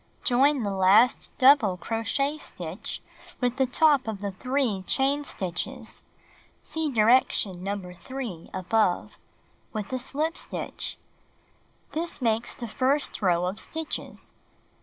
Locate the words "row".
13.21-13.45